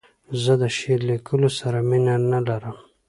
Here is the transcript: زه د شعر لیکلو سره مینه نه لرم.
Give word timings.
زه 0.43 0.53
د 0.61 0.63
شعر 0.77 0.99
لیکلو 1.11 1.49
سره 1.59 1.79
مینه 1.89 2.15
نه 2.31 2.39
لرم. 2.47 2.77